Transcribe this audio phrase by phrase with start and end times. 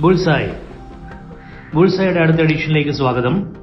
[0.00, 0.50] Bullseye.
[1.74, 3.56] ബുൾസായുടെ അടുത്ത എഡിഷനിലേക്ക് സ്വാഗതം.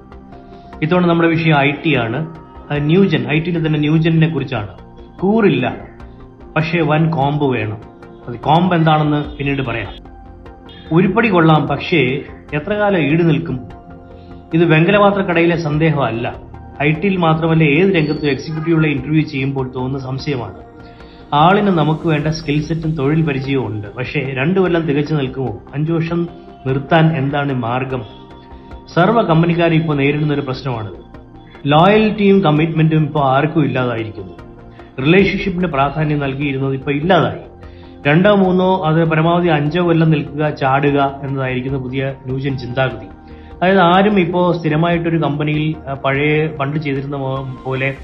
[0.82, 2.36] ഇത്തവണ നമ്മുടെ വിഷയം ഐ ടി ആണ്.
[2.78, 4.68] ന്യൂജൻ ഐ ടിയിൽ തന്നെ ന്യൂജനെ കുറിച്ചാണ്.
[5.20, 5.78] കൂറില്ല
[6.56, 7.78] പക്ഷേ വൻ കോംബ് വേണം.
[8.28, 9.94] അത് കോംബ് എന്താണെന്ന് പിന്നീട് പറയാം.
[10.92, 12.22] ഉരുപ്പടി കൊള്ളാം പക്ഷേ
[12.54, 13.60] എത്ര കാലം ഈട് നിൽക്കും?
[14.54, 16.36] ഇത് വെങ്കലപാത്രക്കടയിലെ സന്ദേഹമല്ല.
[16.82, 20.71] ഐ ടിയിൽ മാത്രമല്ല ഏത് രംഗത്തും എക്സിക്യൂട്ടീവുകളെ ഇന്റർവ്യൂ ചെയ്യുമ്പോൾ തോന്നുന്ന സംശയമാണ്.
[21.34, 23.96] ആളിന് നമുക്ക് വേണ്ട സ്കിൽ സെറ്റും തൊഴിൽ പരിചയവും ഉണ്ട്.
[23.96, 25.60] പക്ഷേ രണ്ടു കൊല്ലം തികച്ചു നിൽക്കുമോ?
[25.74, 26.28] അഞ്ചു വർഷം
[26.66, 28.02] നിർത്താൻ എന്താണ് മാർഗം?
[28.96, 30.92] സർവ കമ്പനിക്കാരും ഇപ്പോൾ നേരിടുന്ന ഒരു പ്രശ്നമാണിത്.
[31.66, 34.34] ലോയൽറ്റിയും കമ്മിറ്റ്മെന്റും ഇപ്പോൾ ആർക്കും ഇല്ലാതായിരിക്കുന്നു.
[35.02, 37.40] റിലേഷൻഷിപ്പിന് പ്രാധാന്യം നൽകിയിരുന്നത് ഇപ്പോൾ ഇല്ലാതായി.
[38.08, 43.06] രണ്ടോ മൂന്നോ അത് പരമാവധി അഞ്ചോ കൊല്ലം നിൽക്കുക ചാടുക എന്നതായിരിക്കുന്ന പുതിയ ന്യൂജൻ ചിന്താഗതി.
[43.56, 47.18] അതായത് ആരും ഇപ്പോൾ സ്ഥിരമായിട്ടൊരു കമ്പനിയിൽ പഴയ പണ്ട് ചെയ്തിരുന്ന
[47.66, 47.96] പോലെ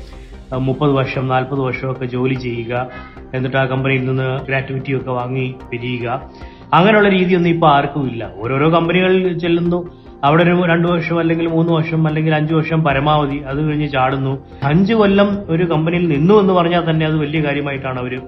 [0.55, 2.87] മുപ്പത് വർഷം നാൽപ്പത് വർഷമൊക്കെ ജോലി ചെയ്യുക
[3.33, 6.29] എന്നിട്ട് ആ കമ്പനിയിൽ നിന്ന് ഗ്രാറ്റുവിറ്റി ഒക്കെ വാങ്ങി പിരിയുക.
[6.73, 8.31] അങ്ങനെയുള്ള രീതിയൊന്നും ഇപ്പോൾ ആർക്കും ഇല്ല.
[8.37, 9.89] ഓരോരോ കമ്പനികളിൽ ചെല്ലുന്നു.
[10.23, 14.45] അവിടെ ഒരു രണ്ടു വർഷം അല്ലെങ്കിൽ മൂന്ന് വർഷം അല്ലെങ്കിൽ അഞ്ചു വർഷം പരമാവധി അത് കഴിഞ്ഞ് ചാടുന്നു.
[14.63, 18.21] അഞ്ചു കൊല്ലം ഒരു കമ്പനിയിൽ നിന്നു എന്ന് പറഞ്ഞാൽ തന്നെ അത് വലിയ കാര്യമായിട്ടാണ് അവർ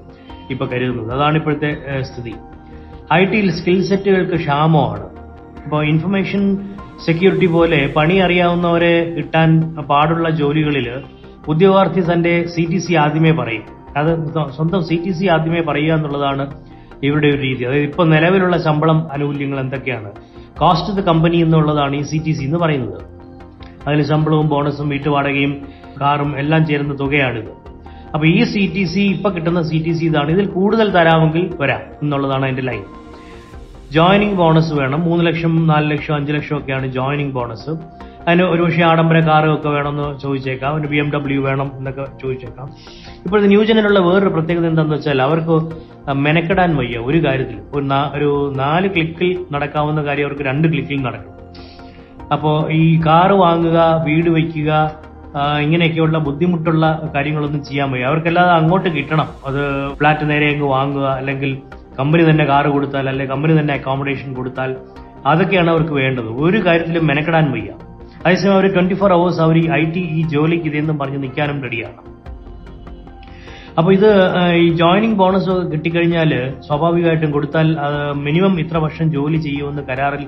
[0.49, 1.11] ഇപ്പൊ കരുതുന്നത്.
[1.11, 2.33] അതാണ് ഇപ്പോഴത്തെ സ്ഥിതി.
[3.13, 5.09] ഐ ടിയിൽ സ്കിൽ സെറ്റുകൾക്ക് ക്ഷാമമാണ്.
[5.65, 6.55] ഇപ്പോൾ ഇൻഫർമേഷൻ
[7.05, 10.89] സെക്യൂരിറ്റി പോലെ പണി അറിയാവുന്നവരെ കിട്ടാൻ പാടുള്ള ജോലികളിൽ
[11.47, 13.63] ഉദ്യോഗാർത്ഥി തന്റെ സി ടി സി ആദ്യമേ പറയും.
[13.97, 16.51] അത് സ്വന്തം സി ടി സി ആദ്യമേ പറയുക എന്നുള്ളതാണ്
[17.03, 17.63] ഇവരുടെ ഒരു രീതി.
[17.63, 20.11] അതായത് ഇപ്പൊ നിലവിലുള്ള ശമ്പളം ആനുകൂല്യങ്ങൾ എന്തൊക്കെയാണ്?
[20.59, 23.01] കോസ്റ്റ് ദ കമ്പനി എന്നുള്ളതാണ് ഈ സി ടി സി എന്ന് പറയുന്നത്.
[23.87, 25.67] അതിൽ ശമ്പളവും ബോണസും വീട്ടുവാടകയും
[26.01, 27.49] കാറും എല്ലാം ചേരുന്ന തുകയാണിത്.
[28.13, 30.31] അപ്പൊ ഈ സി ടി സി ഇപ്പൊ കിട്ടുന്ന സി ടി സി ഇതാണ്.
[30.31, 32.83] ഇതിൽ കൂടുതൽ തരാമെങ്കിൽ വരാം എന്നുള്ളതാണ് അതിന്റെ ലൈൻ.
[33.91, 35.01] ജോയിനിങ് ബോണസ് വേണം.
[35.01, 37.69] മൂന്ന് ലക്ഷം നാല് ലക്ഷം അഞ്ച് ലക്ഷം ഒക്കെയാണ് ജോയിനിങ് ബോണസ്
[38.29, 40.71] അതിന് ഒരുപക്ഷെ ആഡംബര കാറും ഒക്കെ വേണമെന്ന് ചോദിച്ചേക്കാം.
[40.79, 42.67] ഒരു ബി എം ഡബ്ല്യു വേണം എന്നൊക്കെ ചോദിച്ചേക്കാം.
[43.25, 45.57] ഇപ്പോഴത്തെ ന്യൂജനിലുള്ള വേറൊരു പ്രത്യേകത എന്താണെന്ന് വെച്ചാൽ അവർക്ക്
[46.25, 47.85] മെനക്കെടാൻ വയ്യ ഒരു കാര്യത്തിൽ ഒരു
[48.17, 51.35] ഒരു നാല് ക്ലിക്കിൽ നടക്കാവുന്ന കാര്യം അവർക്ക് രണ്ട് ക്ലിക്കിൽ നടക്കും.
[52.33, 54.71] അപ്പോൾ ഈ കാറ് വാങ്ങുക വീട് വയ്ക്കുക
[55.63, 58.05] ഇങ്ങനെയൊക്കെയുള്ള ബുദ്ധിമുട്ടുള്ള കാര്യങ്ങളൊന്നും ചെയ്യാൻ വയ്യ.
[58.11, 59.27] അവർക്കല്ലാതെ അങ്ങോട്ട് കിട്ടണം.
[59.47, 59.61] അത്
[59.97, 61.51] ഫ്ലാറ്റ് നേരെ അങ്ങ് വാങ്ങുക അല്ലെങ്കിൽ
[61.99, 64.71] കമ്പനി തന്നെ കാറ് കൊടുത്താൽ അല്ലെങ്കിൽ കമ്പനി തന്നെ അക്കോമഡേഷൻ കൊടുത്താൽ
[65.25, 66.29] അതൊക്കെയാണ് അവർക്ക് വേണ്ടത്.
[66.45, 67.71] ഒരു കാര്യത്തിലും മെനക്കെടാൻ വയ്യ.
[68.25, 71.99] അതേസമയം അവർ ട്വന്റി ഫോർ അവേഴ്സ് അവർ ഈ ഐ ടി ഈ ജോലിക്ക് ഇതെന്നും പറഞ്ഞ് നിൽക്കാനും റെഡിയാണ്
[73.77, 74.07] അപ്പൊ ഇത്
[74.55, 76.31] ഈ ജോയിനിങ് ബോണസ് കിട്ടിക്കഴിഞ്ഞാൽ
[76.67, 77.67] സ്വാഭാവികമായിട്ടും കൊടുത്താൽ
[78.17, 80.23] മിനിമം ഇത്ര വർഷം ജോലി ചെയ്യുമെന്ന് കരാറിൽ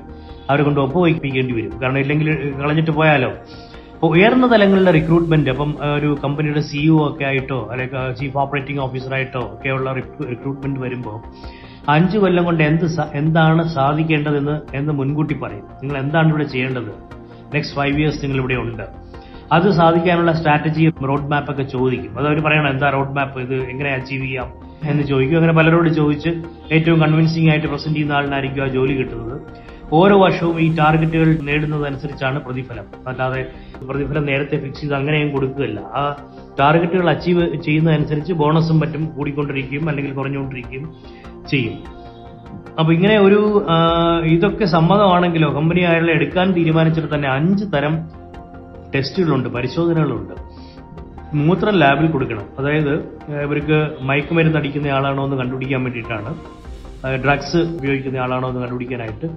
[0.49, 1.73] അവരെ കൊണ്ട് ഒപ്പുവയ്പ്പിക്കേണ്ടി വരും.
[1.81, 2.27] കാരണം ഇല്ലെങ്കിൽ
[2.61, 3.29] കളഞ്ഞിട്ട് പോയാലോ?
[3.93, 9.89] അപ്പോൾ ഉയർന്ന തലങ്ങളിലെ റിക്രൂട്ട്മെന്റ് അപ്പം ഒരു കമ്പനിയുടെ സിഇഒ ഒക്കെ ആയിട്ടോ അല്ലെങ്കിൽ ചീഫ് ഓപ്പറേറ്റിംഗ് ഓഫീസറായിട്ടോ ഒക്കെയുള്ള
[10.31, 11.17] റിക്രൂട്ട്മെന്റ് വരുമ്പോൾ
[11.89, 15.65] അഞ്ചു കൊല്ലം കൊണ്ട് എന്ത് എന്താണ് സാധിക്കേണ്ടതെന്ന് എന്ന് മുൻകൂട്ടി പറയും.
[15.81, 16.91] നിങ്ങൾ എന്താണ് ഇവിടെ ചെയ്യേണ്ടത്?
[17.53, 18.83] നെക്സ്റ്റ് ഫൈവ് ഇയേഴ്സ് നിങ്ങൾ ഇവിടെ ഉണ്ട്.
[19.51, 22.19] അത് സാധിക്കാനുള്ള സ്ട്രാറ്റജി റോഡ് മാപ്പ് ഒക്കെ ചോദിക്കും.
[22.19, 24.53] അത് അവർ പറയണം എന്താ റോഡ് മാപ്പ് ഇത് എങ്ങനെ അച്ചീവ് ചെയ്യാം?
[24.89, 25.37] എന്ന് ചോദിക്കും.
[25.37, 26.29] അങ്ങനെ പലരോട് ചോദിച്ച്
[26.71, 29.41] ഏറ്റവും കൺവിൻസിംഗ് ആയിട്ട് പ്രസന്റ് ചെയ്യുന്ന ആളിനായിരിക്കും ആ ജോലി കിട്ടുന്നത്.
[29.93, 32.85] ഓരോ വർഷവും ഈ ടാർഗറ്റുകൾ നേടുന്നതനുസരിച്ചാണ് പ്രതിഫലം.
[33.07, 33.45] അല്ലാതെ
[33.85, 35.79] പ്രതിഫലം നേരത്തെ ഫിക്സ് ചെയ്ത് അങ്ങനെയും കൊടുക്കുകയല്ല.
[35.79, 36.15] ആ
[36.59, 40.95] ടാർഗറ്റുകൾ അച്ചീവ് ചെയ്യുന്നതനുസരിച്ച് ബോണസും മറ്റും കൂടിക്കൊണ്ടിരിക്കുകയും അല്ലെങ്കിൽ കുറഞ്ഞുകൊണ്ടിരിക്കുകയും
[41.49, 42.00] ചെയ്യും.
[42.79, 43.39] അപ്പൊ ഇങ്ങനെ ഒരു
[44.25, 47.95] ഇതൊക്കെ സമ്മതമാണെങ്കിലോ കമ്പനി അയാളെ എടുക്കാൻ തീരുമാനിച്ചിട്ട് തന്നെ അഞ്ച് തരം
[48.95, 50.33] ടെസ്റ്റുകളുണ്ട് പരിശോധനകളുണ്ട്.
[51.35, 52.45] മൂത്രം ലാബിൽ കൊടുക്കണം.
[52.59, 52.93] അതായത്
[53.43, 56.33] ഇവർക്ക് മയക്കുമരുന്ന് അടിക്കുന്ന ആളാണോ എന്ന് കണ്ടുപിടിക്കാൻ വേണ്ടിയിട്ടാണ്.
[57.23, 59.27] ഡ്രഗ്സ് ഉപയോഗിക്കുന്ന ആളാണോ എന്ന് കണ്ടുപിടിക്കാനായിട്ട്.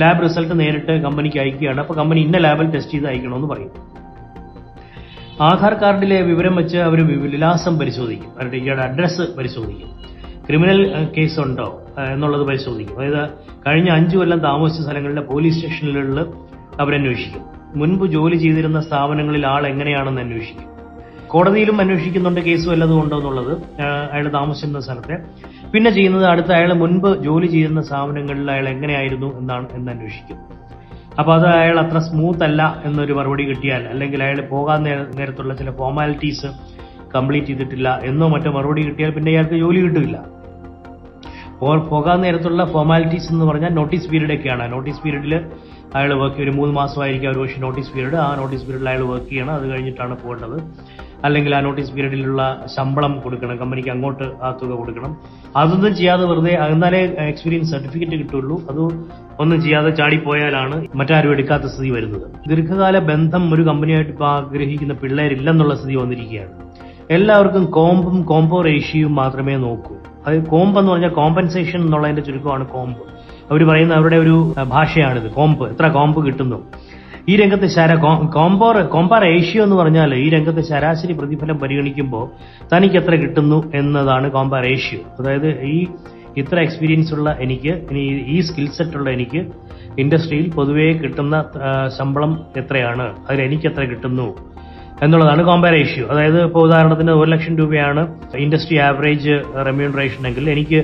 [0.00, 1.80] ലാബ് റിസൾട്ട് നേരിട്ട് കമ്പനിക്ക് അയക്കുകയാണ്.
[1.80, 3.70] അപ്പൊ കമ്പനി ഇന്ന ലാബിൽ ടെസ്റ്റ് ചെയ്ത് അയക്കണമെന്ന് പറയും.
[5.42, 8.30] ആധാർ കാർഡിലെ വിവരം വെച്ച് അവർ വിലാസം പരിശോധിക്കും.
[8.36, 9.90] അവരുടെ ഇയാളുടെ അഡ്രസ്സ് പരിശോധിക്കും.
[10.48, 11.82] ക്രിമിനൽ കേസ് ഉണ്ടോ
[12.12, 12.96] എന്നുള്ളത് പരിശോധിക്കും.
[13.00, 13.30] അതായത്
[13.66, 16.20] കഴിഞ്ഞ അഞ്ചു കൊല്ലം താമസിച്ച സ്ഥലങ്ങളിലെ പോലീസ് സ്റ്റേഷനുകളിൽ
[16.80, 17.42] അവരന്വേഷിക്കും.
[17.74, 20.68] മുൻപ് ജോലി ചെയ്തിരുന്ന സ്ഥാപനങ്ങളിൽ ആൾ എങ്ങനെയാണെന്ന് അന്വേഷിക്കും.
[21.28, 23.52] കോടതിയിലും അന്വേഷിക്കുന്നുണ്ട് കേസ് വല്ലതും ഉണ്ടോ എന്നുള്ളത്
[24.12, 25.16] അയാൾ താമസിക്കുന്ന സ്ഥലത്തെ.
[25.72, 30.38] പിന്നെ ചെയ്യുന്നത് അടുത്ത അയാൾ മുൻപ് ജോലി ചെയ്യുന്ന സ്ഥാപനങ്ങളിൽ അയാൾ എങ്ങനെയായിരുന്നു എന്നാണ് എന്ന് അന്വേഷിക്കും.
[31.18, 34.82] അപ്പോൾ അത് അയാൾ അത്ര സ്മൂത്ത് അല്ല എന്നൊരു മറുപടി കിട്ടിയാൽ അല്ലെങ്കിൽ അയാൾ പോകാൻ
[35.16, 36.46] നേരത്തുള്ള ചില ഫോർമാലിറ്റീസ്
[37.14, 40.42] കംപ്ലീറ്റ് ചെയ്തിട്ടില്ല എന്നോ മറ്റോ മറുപടി കിട്ടിയാൽ പിന്നെ ഇയാൾക്ക് ജോലി കിട്ടില്ല
[41.88, 44.72] പോകാൻ നേരത്തുള്ള ഫോർമാലിറ്റീസ് എന്ന് പറഞ്ഞാൽ നോട്ടീസ് പീരീഡ് ഒക്കെയാണ്.
[44.72, 45.40] നോട്ടീസ് പീരീഡിൽ
[45.94, 49.54] അയാൾ വർക്ക് ഒരു മൂന്ന് മാസമായിരിക്കും ഒരു പക്ഷേ നോട്ടീസ് പീരീഡ് ആ നോട്ടീസ് പീരീഡിൽ അയാൾ വർക്ക് ചെയ്യണം.
[49.54, 50.62] അത് കഴിഞ്ഞിട്ടാണ് പോകേണ്ടത്.
[51.24, 53.56] അല്ലെങ്കിൽ ആ നോട്ടീസ് പീരീഡിലുള്ള ശമ്പളം കൊടുക്കണം.
[53.56, 55.16] കമ്പനിക്ക് അങ്ങോട്ട് ആ തുക കൊടുക്കണം.
[55.56, 58.62] അതൊന്നും ചെയ്യാതെ വെറുതെ എന്നാലേ എക്സ്പീരിയൻസ് സർട്ടിഫിക്കറ്റ് കിട്ടുള്ളൂ.
[58.70, 58.80] അത്
[59.40, 62.48] ഒന്നും ചെയ്യാതെ ചാടിപ്പോയാലാണ് മറ്റാരും എടുക്കാത്ത സ്ഥിതി വരുന്നത്.
[62.48, 66.71] ദീർഘകാല ബന്ധം ഒരു കമ്പനിയായിട്ട് ഇപ്പോൾ ആഗ്രഹിക്കുന്ന പിള്ളേരില്ലെന്നുള്ള സ്ഥിതി വന്നിരിക്കുകയാണ്.
[67.16, 69.94] എല്ലാവർക്കും കോമ്പും കോംബോ റേഷ്യയും മാത്രമേ നോക്കൂ.
[70.26, 73.02] അത് കോമ്പ് എന്ന് പറഞ്ഞാൽ കോമ്പൻസേഷൻ എന്നുള്ളതിന്റെ ചുരുക്കമാണ് കോമ്പ്.
[73.50, 75.64] അവർ പറയുന്ന അവരുടെ ഒരു ഭാഷയാണിത് കോമ്പ്.
[75.72, 76.58] എത്ര കോമ്പ് കിട്ടുന്നു.
[77.28, 77.94] ഈ രംഗത്തെ ശര
[78.36, 82.24] കോമ്പോർ കോമ്പാർ റേഷ്യോ എന്ന് പറഞ്ഞാൽ ഈ രംഗത്തെ ശരാശരി പ്രതിഫലം പരിഗണിക്കുമ്പോൾ
[82.72, 85.00] തനിക്ക് എത്ര കിട്ടുന്നു എന്നതാണ് കോമ്പാർ റേഷ്യോ.
[85.18, 85.86] അതായത് ഈ
[86.36, 88.04] ഇത്ര എക്സ്പീരിയൻസ് ഉള്ള എനിക്ക് ഇനി
[88.36, 89.40] ഈ സ്കിൽ സെറ്റ് ഉള്ള എനിക്ക്
[89.98, 91.44] ഇൻഡസ്ട്രിയിൽ പൊതുവേ കിട്ടുന്ന
[91.98, 93.06] ശമ്പളം എത്രയാണ്?
[93.28, 94.51] അതിൽ എനിക്ക് എത്ര കിട്ടുന്നു?
[95.04, 98.02] എന്നുള്ളതാണ് കോമ്പയർ ഇഷ്യൂ അതായത് ഇപ്പോൾ ഉദാഹരണത്തിന് ഒരു ലക്ഷം രൂപയാണ്
[98.44, 99.34] ഇൻഡസ്ട്രി ആവറേജ്
[99.68, 100.80] റെമ്യൂണറേഷൻ എങ്കിൽ എനിക്ക്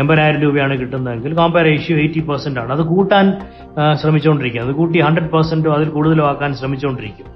[0.00, 2.70] എൺപതിനായിരം രൂപയാണ് കിട്ടുന്നതെങ്കിൽ കോമ്പയർ ഇഷ്യൂ എയ്റ്റി പെർസെന്റ് ആണ്.
[2.76, 3.26] അത് കൂട്ടാൻ
[4.00, 7.26] ശ്രമിച്ചുകൊണ്ടിരിക്കുക ശ്രമിച്ചുകൊണ്ടിരിക്കും അത് കൂട്ടി ഹൺഡ്രഡ് പെർസെന്റോ അതിൽ കൂടുതലോ ആക്കാൻ ശ്രമിച്ചുകൊണ്ടിരിക്കും.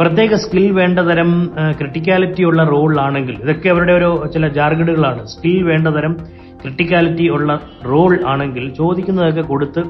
[0.00, 1.30] പ്രത്യേക സ്കിൽ വേണ്ട തരം
[1.78, 6.14] ക്രിട്ടിക്കാലിറ്റി ഉള്ള റോളാണെങ്കിൽ ഇതൊക്കെ അവരുടെ ഒരു ചില ജാർഗഡുകളാണ് സ്കിൽ വേണ്ട തരം
[6.62, 7.50] ക്രിട്ടിക്കാലിറ്റി ഉള്ള
[7.92, 9.82] റോൾ ആണെങ്കിൽ ചോദിക്കുന്നതൊക്കെ കൊടുത്ത്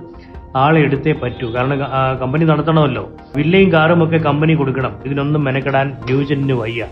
[0.57, 1.55] ആളെ എടുത്തേ പറ്റൂ.
[1.55, 1.79] കാരണം
[2.23, 3.11] കമ്പനി നടത്തണമല്ലോ.
[3.37, 4.97] വില്ലയും കാറും ഒക്കെ കമ്പനി കൊടുക്കണം.
[5.05, 6.87] ഇതിനൊന്നും മെനക്കെടാൻ ന്യൂജന് വയ്യ.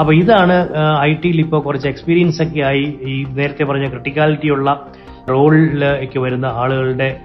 [0.00, 0.68] അപ്പൊ ഇതാണ്
[1.00, 4.90] ഐ ടിയിൽ ഇപ്പോൾ കുറച്ച് എക്സ്പീരിയൻസ് ഒക്കെ ആയി ഈ നേരത്തെ പറഞ്ഞ ക്രിട്ടിക്കാലിറ്റി ഉള്ള
[5.30, 7.20] റോളിലേക്ക് വരുന്ന ആളുകളുടെ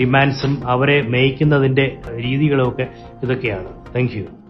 [0.00, 2.86] ഡിമാൻഡ്സും അവരെ മേയ്ക്കുന്നതിന്റെ രീതികളും ഒക്കെ
[3.22, 3.68] ഇതൊക്കെയാണ്.
[3.94, 4.41] താങ്ക്